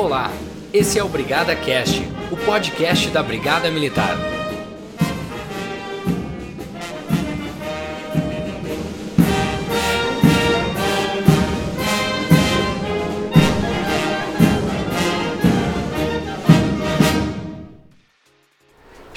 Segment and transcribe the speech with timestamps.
[0.00, 0.30] Olá,
[0.72, 4.37] esse é o Brigada Cast, o podcast da Brigada Militar.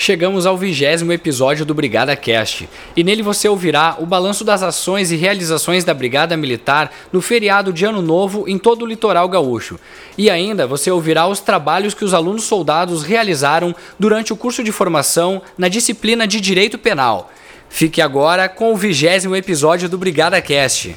[0.03, 5.11] Chegamos ao vigésimo episódio do Brigada Cast, e nele você ouvirá o balanço das ações
[5.11, 9.79] e realizações da Brigada Militar no feriado de Ano Novo em todo o litoral gaúcho.
[10.17, 14.71] E ainda você ouvirá os trabalhos que os alunos soldados realizaram durante o curso de
[14.71, 17.31] formação na disciplina de Direito Penal.
[17.69, 20.95] Fique agora com o vigésimo episódio do Brigada Cast.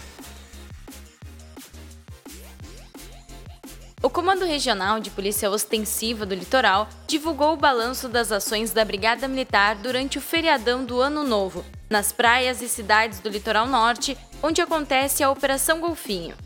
[4.05, 9.27] O Comando Regional de Polícia Ostensiva do Litoral divulgou o balanço das ações da Brigada
[9.27, 14.61] Militar durante o feriadão do Ano Novo, nas praias e cidades do Litoral Norte, onde
[14.61, 16.37] acontece a Operação Golfinho.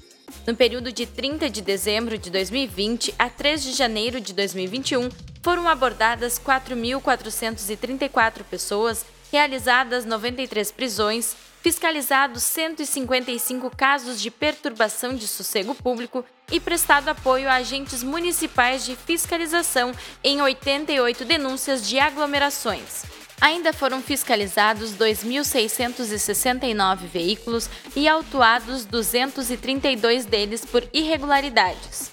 [0.47, 5.09] No período de 30 de dezembro de 2020 a 3 de janeiro de 2021,
[5.43, 16.25] foram abordadas 4.434 pessoas, realizadas 93 prisões, fiscalizados 155 casos de perturbação de sossego público
[16.51, 19.93] e prestado apoio a agentes municipais de fiscalização
[20.23, 23.05] em 88 denúncias de aglomerações.
[23.41, 32.11] Ainda foram fiscalizados 2.669 veículos e autuados 232 deles por irregularidades.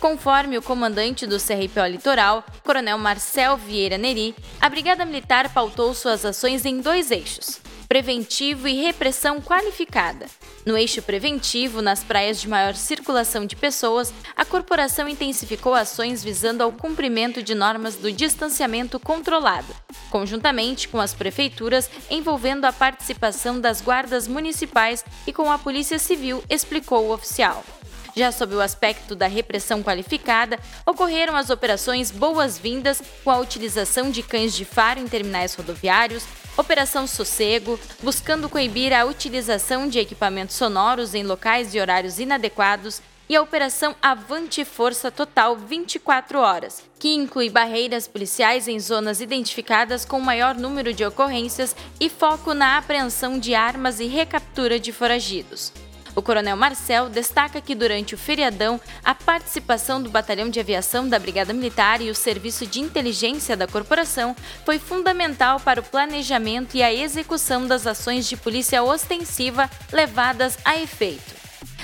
[0.00, 6.24] Conforme o comandante do CRPO Litoral, Coronel Marcel Vieira Neri, a Brigada Militar pautou suas
[6.24, 10.26] ações em dois eixos: preventivo e repressão qualificada.
[10.66, 16.62] No eixo preventivo, nas praias de maior circulação de pessoas, a corporação intensificou ações visando
[16.62, 19.74] ao cumprimento de normas do distanciamento controlado,
[20.10, 26.44] conjuntamente com as prefeituras, envolvendo a participação das guardas municipais e com a Polícia Civil,
[26.50, 27.64] explicou o oficial.
[28.14, 34.22] Já sob o aspecto da repressão qualificada, ocorreram as operações Boas-Vindas com a utilização de
[34.22, 36.24] cães de faro em terminais rodoviários,
[36.58, 43.36] Operação Sossego, buscando coibir a utilização de equipamentos sonoros em locais e horários inadequados, e
[43.36, 50.18] a Operação Avante Força Total 24 Horas, que inclui barreiras policiais em zonas identificadas com
[50.18, 55.72] maior número de ocorrências e foco na apreensão de armas e recaptura de foragidos.
[56.18, 61.16] O coronel Marcel destaca que durante o feriadão, a participação do Batalhão de Aviação da
[61.16, 64.34] Brigada Militar e o Serviço de Inteligência da Corporação
[64.64, 70.76] foi fundamental para o planejamento e a execução das ações de polícia ostensiva levadas a
[70.76, 71.36] efeito.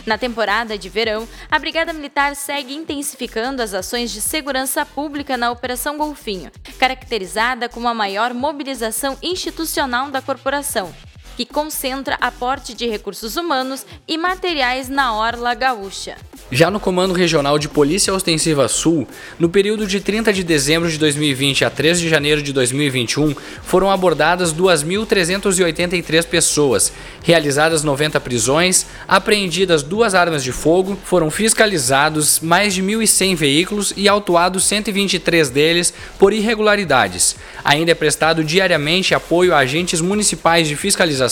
[0.05, 5.53] Na temporada de verão, a Brigada Militar segue intensificando as ações de segurança pública na
[5.53, 10.93] Operação Golfinho, caracterizada como a maior mobilização institucional da corporação,
[11.37, 16.17] que concentra aporte de recursos humanos e materiais na Orla Gaúcha.
[16.51, 19.09] Já no Comando Regional de Polícia Ostensiva Sul,
[19.39, 23.91] no período de 30 de dezembro de 2020 a 3 de janeiro de 2021, foram
[23.91, 26.93] abordadas 2.383 pessoas,
[27.23, 34.07] realizadas 90 prisões, apreendidas duas armas de fogo, foram fiscalizados mais de 1.100 veículos e
[34.07, 37.37] autuados 123 deles por irregularidades.
[37.65, 41.24] Ainda é prestado diariamente apoio a agentes municipais de fiscalização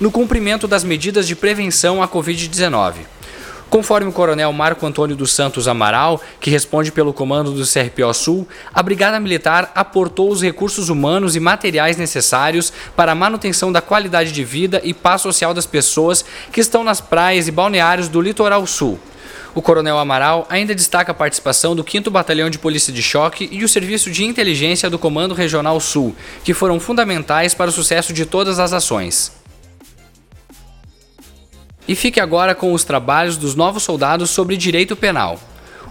[0.00, 2.94] no cumprimento das medidas de prevenção à Covid-19.
[3.72, 8.46] Conforme o coronel Marco Antônio dos Santos Amaral, que responde pelo comando do CRPO Sul,
[8.70, 14.30] a Brigada Militar aportou os recursos humanos e materiais necessários para a manutenção da qualidade
[14.30, 16.22] de vida e paz social das pessoas
[16.52, 19.00] que estão nas praias e balneários do litoral sul.
[19.54, 23.62] O Coronel Amaral ainda destaca a participação do 5 Batalhão de Polícia de Choque e
[23.62, 28.24] o Serviço de Inteligência do Comando Regional Sul, que foram fundamentais para o sucesso de
[28.24, 29.32] todas as ações.
[31.86, 35.38] E fique agora com os trabalhos dos novos soldados sobre direito penal.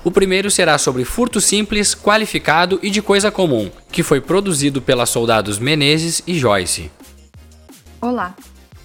[0.03, 5.11] O primeiro será sobre furto simples, qualificado e de coisa comum, que foi produzido pelas
[5.11, 6.89] soldados Menezes e Joyce.
[8.01, 8.33] Olá,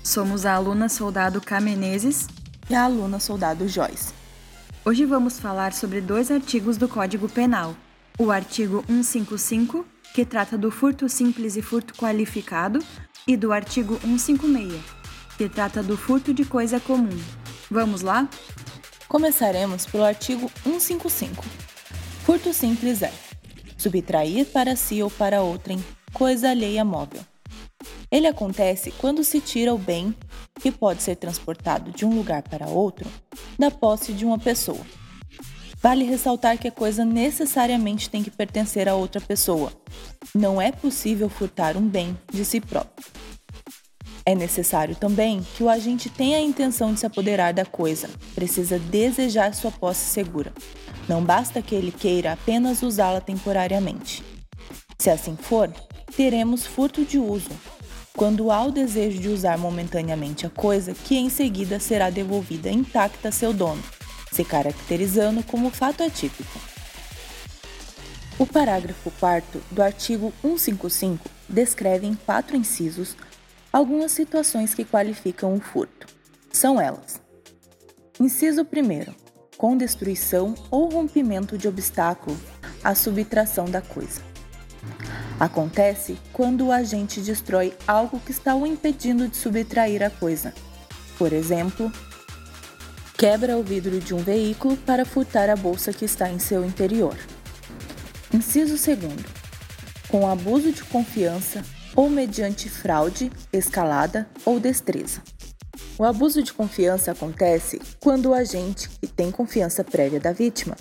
[0.03, 1.59] somos a aluna soldado K.
[1.61, 2.27] Menezes
[2.69, 4.26] e a aluna soldado Joyce.
[4.89, 7.77] Hoje vamos falar sobre dois artigos do Código Penal:
[8.21, 9.85] o artigo 155,
[10.15, 12.79] que trata do furto simples e furto qualificado,
[13.27, 14.81] e do artigo 156,
[15.37, 17.19] que trata do furto de coisa comum.
[17.69, 18.29] Vamos lá?
[19.09, 21.45] Começaremos pelo artigo 155.
[22.25, 23.13] Furto simples é
[23.77, 27.23] subtrair para si ou para outrem coisa alheia móvel.
[28.09, 30.15] Ele acontece quando se tira o bem,
[30.61, 33.09] que pode ser transportado de um lugar para outro,
[33.59, 34.81] da posse de uma pessoa.
[35.83, 39.73] Vale ressaltar que a coisa necessariamente tem que pertencer a outra pessoa.
[40.35, 43.07] Não é possível furtar um bem de si próprio.
[44.25, 48.77] É necessário também que o agente tenha a intenção de se apoderar da coisa, precisa
[48.77, 50.53] desejar sua posse segura.
[51.09, 54.25] Não basta que ele queira apenas usá-la temporariamente.
[54.99, 55.73] Se assim for,
[56.17, 57.51] teremos furto de uso,
[58.17, 63.29] quando há o desejo de usar momentaneamente a coisa que em seguida será devolvida intacta
[63.29, 63.83] a seu dono,
[64.33, 66.59] se caracterizando como fato atípico.
[68.39, 73.17] O parágrafo 4 do artigo 155 descreve em quatro incisos
[73.71, 76.07] algumas situações que qualificam o furto.
[76.51, 77.21] São elas:
[78.19, 79.15] Inciso 1.
[79.59, 82.39] Com destruição ou rompimento de obstáculo
[82.83, 84.36] à subtração da coisa.
[85.39, 90.55] Acontece quando o agente destrói algo que está o impedindo de subtrair a coisa.
[91.19, 91.93] Por exemplo,
[93.19, 97.17] quebra o vidro de um veículo para furtar a bolsa que está em seu interior.
[98.33, 99.13] Inciso 2.
[100.09, 101.63] Com abuso de confiança
[101.95, 105.23] ou mediante fraude, escalada ou destreza.
[105.99, 110.77] O abuso de confiança acontece quando o agente, que tem confiança prévia da vítima,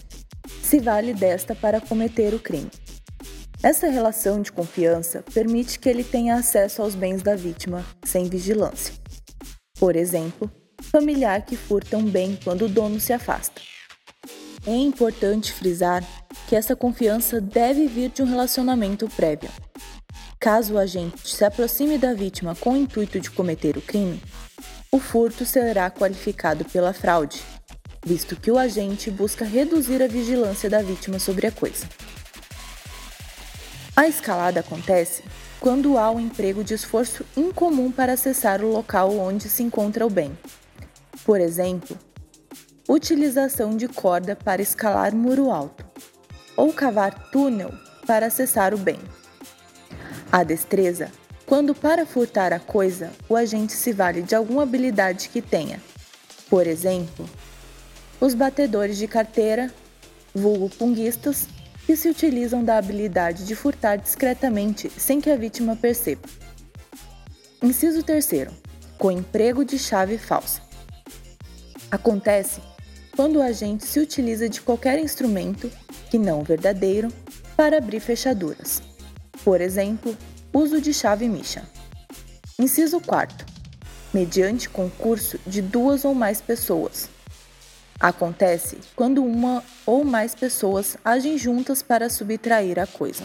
[0.61, 2.69] se vale desta para cometer o crime.
[3.63, 8.93] Essa relação de confiança permite que ele tenha acesso aos bens da vítima sem vigilância.
[9.79, 13.61] Por exemplo, familiar que furta um bem quando o dono se afasta.
[14.67, 16.03] É importante frisar
[16.47, 19.49] que essa confiança deve vir de um relacionamento prévio.
[20.39, 24.21] Caso o agente se aproxime da vítima com o intuito de cometer o crime,
[24.91, 27.41] o furto será qualificado pela fraude,
[28.05, 31.85] visto que o agente busca reduzir a vigilância da vítima sobre a coisa.
[33.95, 35.23] A escalada acontece
[35.57, 40.09] quando há o emprego de esforço incomum para acessar o local onde se encontra o
[40.09, 40.37] bem.
[41.23, 41.97] Por exemplo,
[42.89, 45.85] utilização de corda para escalar muro alto,
[46.57, 47.73] ou cavar túnel
[48.05, 48.99] para acessar o bem.
[50.29, 51.09] A destreza,
[51.45, 55.81] quando para furtar a coisa, o agente se vale de alguma habilidade que tenha.
[56.49, 57.25] Por exemplo,
[58.19, 59.73] os batedores de carteira,
[60.33, 61.47] vulgo punguistas,
[61.85, 66.27] que se utilizam da habilidade de furtar discretamente sem que a vítima perceba.
[67.61, 68.47] Inciso 3.
[68.97, 70.61] Com emprego de chave falsa.
[71.91, 72.61] Acontece
[73.15, 75.71] quando o agente se utiliza de qualquer instrumento,
[76.09, 77.07] que não verdadeiro,
[77.55, 78.81] para abrir fechaduras.
[79.43, 80.17] Por exemplo,
[80.51, 81.63] uso de chave Misha.
[82.59, 83.45] Inciso 4.
[84.13, 87.09] Mediante concurso de duas ou mais pessoas.
[87.99, 93.23] Acontece quando uma ou mais pessoas agem juntas para subtrair a coisa.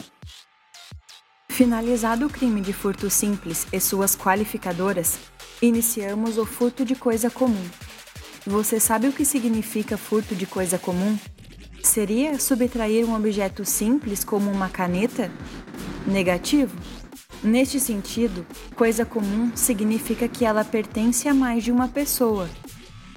[1.50, 5.18] Finalizado o crime de furto simples e suas qualificadoras,
[5.60, 7.68] iniciamos o furto de coisa comum,
[8.46, 11.18] você sabe o que significa furto de coisa comum?
[11.82, 15.30] Seria subtrair um objeto simples como uma caneta?
[16.06, 16.74] Negativo?
[17.44, 22.48] Neste sentido, coisa comum significa que ela pertence a mais de uma pessoa,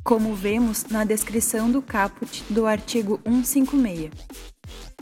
[0.04, 4.12] como vemos na descrição do caput do artigo 156.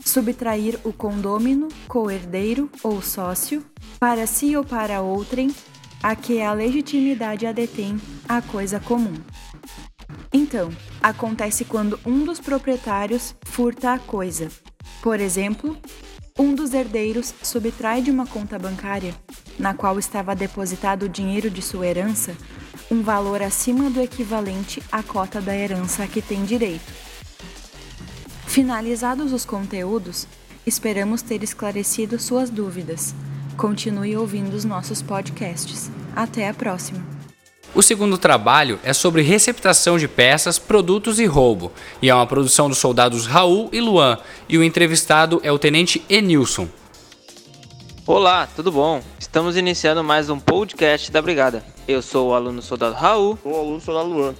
[0.04, 3.64] Subtrair o condômino, co-herdeiro ou sócio,
[3.98, 5.54] para si ou para outrem,
[6.02, 9.14] a que a legitimidade a detém a coisa comum.
[10.32, 10.70] Então,
[11.02, 14.48] acontece quando um dos proprietários furta a coisa.
[15.02, 15.76] Por exemplo,
[16.38, 19.14] um dos herdeiros subtrai de uma conta bancária,
[19.58, 22.36] na qual estava depositado o dinheiro de sua herança,
[22.90, 26.92] um valor acima do equivalente à cota da herança a que tem direito.
[28.46, 30.26] Finalizados os conteúdos,
[30.66, 33.14] esperamos ter esclarecido suas dúvidas.
[33.56, 35.90] Continue ouvindo os nossos podcasts.
[36.14, 37.02] Até a próxima!
[37.74, 42.68] O segundo trabalho é sobre receptação de peças, produtos e roubo, e é uma produção
[42.68, 46.68] dos soldados Raul e Luan, e o entrevistado é o tenente Enilson.
[48.06, 49.02] Olá, tudo bom?
[49.18, 51.71] Estamos iniciando mais um podcast da Brigada.
[51.86, 53.36] Eu sou o aluno soldado Raul.
[53.42, 54.34] Sou o aluno soldado Luan.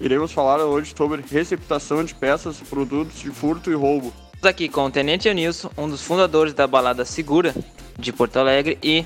[0.00, 4.12] Iremos falar hoje sobre receptação de peças, produtos de furto e roubo.
[4.34, 7.54] Estamos aqui com o tenente Enilson, um dos fundadores da Balada Segura
[7.98, 9.04] de Porto Alegre e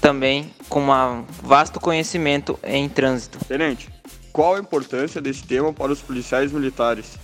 [0.00, 3.38] também com um vasto conhecimento em trânsito.
[3.44, 3.90] Tenente,
[4.32, 7.18] qual a importância desse tema para os policiais militares?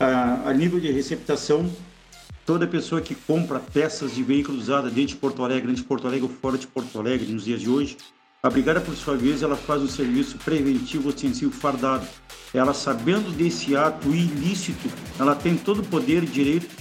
[0.00, 1.70] A, a nível de receptação,
[2.44, 6.08] toda pessoa que compra peças de veículos usados dentro de Porto Alegre, dentro de Porto
[6.08, 7.96] Alegre ou fora de Porto Alegre, nos dias de hoje,
[8.42, 12.06] a brigada, por sua vez, ela faz um serviço preventivo ostensivo fardado.
[12.54, 16.74] Ela, sabendo desse ato ilícito, ela tem todo o poder e direito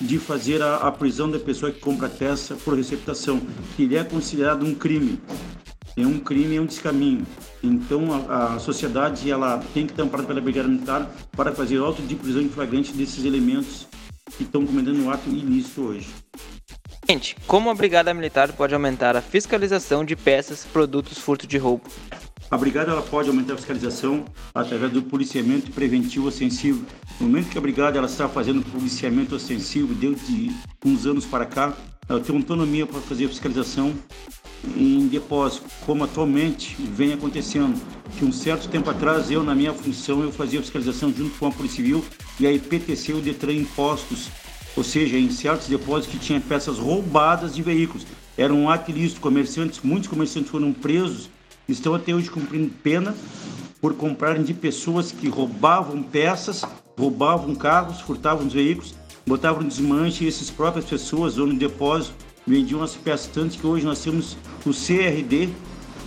[0.00, 3.40] de fazer a, a prisão da pessoa que compra peça por receptação,
[3.76, 5.20] que é considerado um crime.
[5.96, 7.24] É um crime, é um descaminho.
[7.62, 12.02] Então a, a sociedade ela tem que estar amparada pela Brigada Militar para fazer auto
[12.02, 13.86] de prisão em flagrante desses elementos
[14.36, 16.08] que estão cometendo um ato ilícito hoje.
[17.08, 21.84] Gente, como a Brigada Militar pode aumentar a fiscalização de peças, produtos, furto de roubo?
[22.50, 26.84] A brigada ela pode aumentar a fiscalização através do policiamento preventivo ostensivo.
[27.20, 30.50] No momento que a brigada ela está fazendo policiamento ostensivo, desde
[30.84, 31.76] uns anos para cá,
[32.08, 33.94] ela tem autonomia para fazer fiscalização
[34.76, 37.80] em depósito, como atualmente vem acontecendo.
[38.18, 41.52] Que um certo tempo atrás, eu, na minha função, eu fazia fiscalização junto com a
[41.52, 42.04] Polícia Civil
[42.40, 44.28] e a IPTC, o Detran Impostos,
[44.76, 48.06] ou seja, em certos depósitos que tinha peças roubadas de veículos.
[48.36, 51.30] Era um ato ilícito, comerciantes, muitos comerciantes foram presos,
[51.66, 53.14] estão até hoje cumprindo pena
[53.80, 56.62] por comprarem de pessoas que roubavam peças,
[56.98, 58.94] roubavam carros, furtavam os veículos,
[59.26, 62.14] botavam desmanche e essas próprias pessoas ou no depósito
[62.46, 65.48] vendiam as peças tanto que hoje nós temos o CRD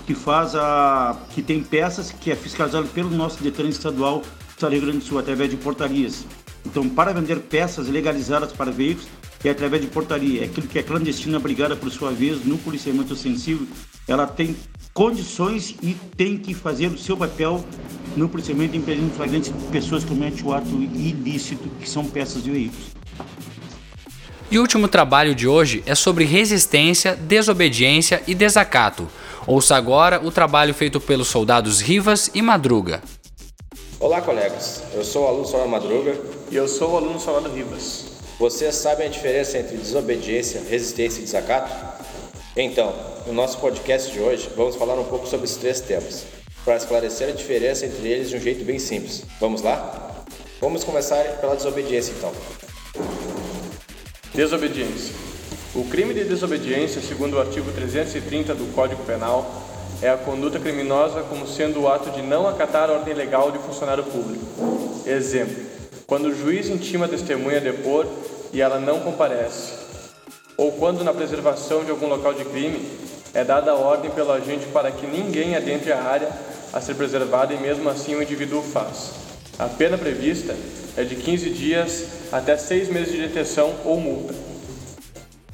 [0.06, 4.24] que faz a que tem peças que é fiscalizado pelo nosso Detran estadual
[4.58, 6.26] do Rio Grande do Sul através de portarias.
[6.66, 9.08] Então, para vender peças legalizadas para veículos,
[9.44, 10.42] é através de portaria.
[10.42, 13.66] É aquilo que é clandestino, a brigada, por sua vez, no policiamento sensível,
[14.08, 14.56] ela tem
[14.94, 17.64] condições e tem que fazer o seu papel
[18.18, 22.52] no policiamento impedindo flagrante de pessoas que cometem o ato ilícito, que são peças de
[22.52, 22.88] veículos.
[24.52, 29.08] E o último trabalho de hoje é sobre resistência, desobediência e desacato.
[29.46, 33.02] Ouça agora o trabalho feito pelos soldados Rivas e Madruga.
[34.02, 34.82] Olá, colegas.
[34.94, 36.16] Eu sou o aluno Soldado Madruga.
[36.50, 38.06] E eu sou o aluno Soldado Rivas.
[38.40, 41.70] Vocês sabem a diferença entre desobediência, resistência e desacato?
[42.56, 42.96] Então,
[43.28, 46.24] no nosso podcast de hoje, vamos falar um pouco sobre esses três temas,
[46.64, 49.24] para esclarecer a diferença entre eles de um jeito bem simples.
[49.38, 50.24] Vamos lá?
[50.62, 52.32] Vamos começar pela desobediência, então.
[54.34, 55.14] Desobediência.
[55.76, 59.69] O crime de desobediência, segundo o artigo 330 do Código Penal,
[60.02, 63.60] é a conduta criminosa como sendo o ato de não acatar a ordem legal de
[63.60, 64.46] funcionário público.
[65.06, 65.64] Exemplo:
[66.08, 68.08] quando o juiz intima a testemunha a depor
[68.54, 69.74] e ela não comparece,
[70.58, 72.86] ou quando, na preservação de algum local de crime,
[73.34, 76.30] é dada a ordem pelo agente para que ninguém adentre a área
[76.74, 79.12] a ser preservada e mesmo assim o indivíduo faz.
[79.58, 80.56] A pena prevista
[80.98, 84.34] é de 15 dias até 6 meses de detenção ou multa.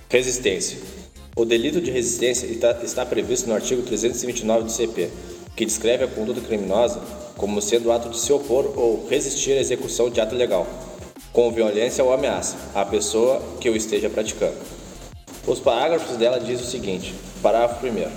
[0.10, 0.95] Resistência.
[1.38, 5.10] O delito de resistência está previsto no artigo 329 do CP,
[5.54, 7.02] que descreve a conduta criminosa
[7.36, 10.66] como sendo o ato de se opor ou resistir à execução de ato legal,
[11.34, 14.56] com violência ou ameaça, à pessoa que o esteja praticando.
[15.46, 18.10] Os parágrafos dela diz o seguinte: parágrafo 1.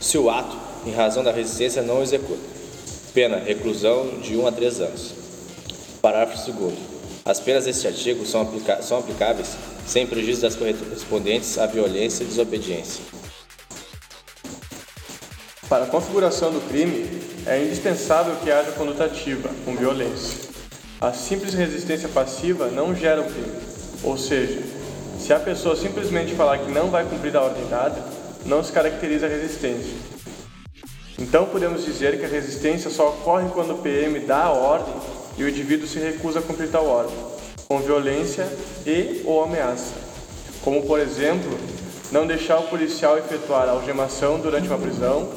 [0.00, 0.56] Se o ato,
[0.86, 2.40] em razão da resistência, não executa,
[3.12, 5.12] pena reclusão de 1 a 3 anos.
[6.00, 6.74] Parágrafo 2.
[7.22, 9.48] As penas deste artigo são, aplica são aplicáveis
[9.90, 13.02] sem prejuízo das correspondentes à violência e desobediência.
[15.68, 17.08] Para a configuração do crime,
[17.44, 20.48] é indispensável que haja conduta ativa, com violência.
[21.00, 23.52] A simples resistência passiva não gera o crime,
[24.04, 24.62] ou seja,
[25.18, 28.00] se a pessoa simplesmente falar que não vai cumprir a ordem dada,
[28.46, 29.94] não se caracteriza a resistência.
[31.18, 34.94] Então podemos dizer que a resistência só ocorre quando o PM dá a ordem
[35.36, 37.29] e o indivíduo se recusa a cumprir tal ordem,
[37.70, 38.48] com violência
[38.84, 39.94] e ou ameaça.
[40.60, 41.56] Como, por exemplo,
[42.10, 45.32] não deixar o policial efetuar algemação durante uma prisão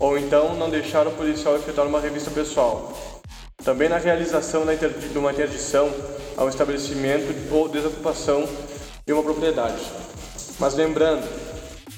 [0.00, 3.20] ou então não deixar o policial efetuar uma revista pessoal.
[3.62, 5.92] Também na realização de uma interdição
[6.38, 8.48] ao estabelecimento ou desocupação
[9.06, 9.82] de uma propriedade.
[10.58, 11.28] Mas lembrando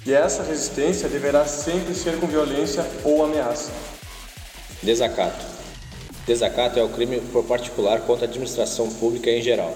[0.02, 3.70] que essa resistência deverá sempre ser com violência ou ameaça.
[4.82, 5.55] Desacato.
[6.26, 9.72] Desacato é o crime por particular contra a administração pública em geral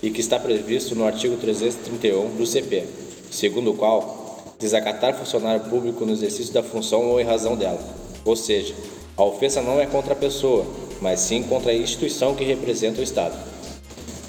[0.00, 2.84] e que está previsto no artigo 331 do CP,
[3.28, 7.82] segundo o qual desacatar funcionário público no exercício da função ou em razão dela.
[8.24, 8.72] Ou seja,
[9.16, 10.64] a ofensa não é contra a pessoa,
[11.00, 13.36] mas sim contra a instituição que representa o Estado.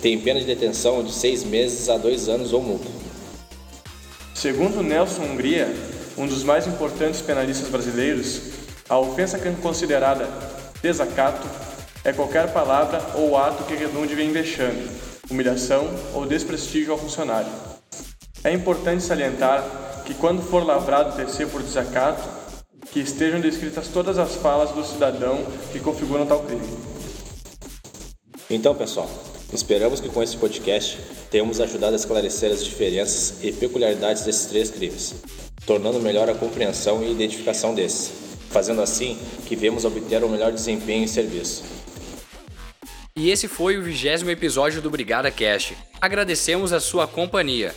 [0.02, 2.88] Tem pena de detenção de seis meses a dois anos ou multa.
[4.34, 5.72] Segundo Nelson Hungria,
[6.18, 8.42] um dos mais importantes penalistas brasileiros,
[8.90, 10.51] a ofensa considerada
[10.82, 11.48] desacato
[12.04, 14.90] é qualquer palavra ou ato que redunde em vexame,
[15.30, 17.52] humilhação ou desprestígio ao funcionário.
[18.44, 19.64] É importante salientar
[20.06, 22.28] que quando for lavrado TC por desacato,
[22.92, 26.68] que estejam descritas todas as falas do cidadão que configuram tal crime.
[28.50, 29.10] Então, pessoal,
[29.54, 30.98] esperamos que com esse podcast
[31.30, 35.16] tenhamos ajudado a esclarecer as diferenças e peculiaridades desses três crimes,
[35.66, 39.18] tornando melhor a compreensão e identificação desses, fazendo assim
[39.48, 41.64] que venhamos obter o um melhor desempenho em serviço.
[43.16, 45.78] E esse foi o vigésimo episódio do Brigada Cast.
[46.00, 47.76] Agradecemos a sua companhia.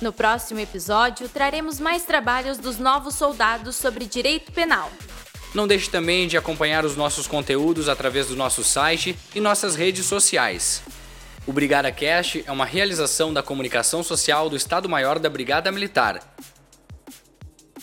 [0.00, 4.90] No próximo episódio, traremos mais trabalhos dos novos soldados sobre direito penal.
[5.54, 10.06] Não deixe também de acompanhar os nossos conteúdos através do nosso site e nossas redes
[10.06, 10.82] sociais.
[11.46, 16.20] O Brigada Cast é uma realização da comunicação social do Estado-Maior da Brigada Militar.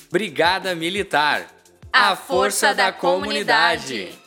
[0.10, 1.57] Brigada Militar.
[1.92, 4.27] A força da comunidade.